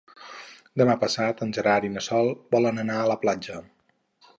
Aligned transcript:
Demà 0.81 0.95
passat 1.03 1.45
en 1.47 1.53
Gerard 1.59 1.87
i 1.91 1.93
na 1.99 2.05
Sol 2.09 2.33
volen 2.57 2.87
anar 2.87 3.01
a 3.05 3.09
la 3.17 3.23
platja. 3.27 3.65